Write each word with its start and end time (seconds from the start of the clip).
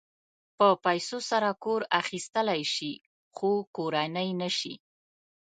په 0.57 0.67
پیسو 0.85 1.17
سره 1.29 1.49
کور 1.63 1.81
اخيستلی 2.01 2.61
شې 2.73 2.91
خو 3.35 3.51
کورنۍ 3.75 4.29
نه 4.41 4.49
شې. 4.57 4.73